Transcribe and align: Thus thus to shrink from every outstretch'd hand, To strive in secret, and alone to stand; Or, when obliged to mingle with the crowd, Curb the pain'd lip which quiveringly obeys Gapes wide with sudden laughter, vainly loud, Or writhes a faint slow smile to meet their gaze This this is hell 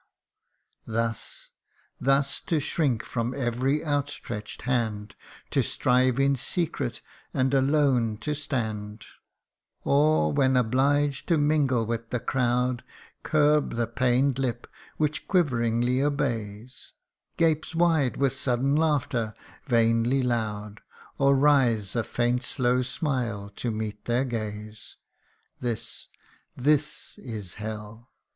Thus 0.87 1.51
thus 1.99 2.39
to 2.47 2.59
shrink 2.59 3.03
from 3.05 3.35
every 3.35 3.85
outstretch'd 3.85 4.63
hand, 4.63 5.13
To 5.51 5.61
strive 5.61 6.19
in 6.19 6.35
secret, 6.37 7.03
and 7.35 7.53
alone 7.53 8.17
to 8.21 8.33
stand; 8.33 9.05
Or, 9.83 10.33
when 10.33 10.57
obliged 10.57 11.27
to 11.27 11.37
mingle 11.37 11.85
with 11.85 12.09
the 12.09 12.19
crowd, 12.19 12.83
Curb 13.21 13.75
the 13.75 13.85
pain'd 13.85 14.39
lip 14.39 14.65
which 14.97 15.27
quiveringly 15.27 16.01
obeys 16.01 16.93
Gapes 17.37 17.75
wide 17.75 18.17
with 18.17 18.33
sudden 18.33 18.75
laughter, 18.75 19.35
vainly 19.67 20.23
loud, 20.23 20.81
Or 21.19 21.35
writhes 21.35 21.95
a 21.95 22.03
faint 22.03 22.41
slow 22.41 22.81
smile 22.81 23.51
to 23.57 23.69
meet 23.69 24.05
their 24.05 24.25
gaze 24.25 24.97
This 25.59 26.07
this 26.57 27.19
is 27.19 27.53
hell 27.53 28.09